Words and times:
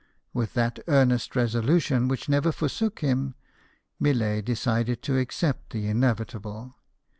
With 0.33 0.55
that 0.55 0.79
earnest 0.87 1.35
resolution 1.35 2.07
which 2.07 2.27
never 2.27 2.51
forsook 2.51 3.01
him, 3.01 3.35
Millet 3.99 4.45
decided 4.45 5.03
to 5.03 5.19
accept 5.19 5.73
the 5.73 5.85
inevitable. 5.85 6.73